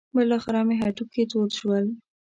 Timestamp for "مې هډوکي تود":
0.67-1.51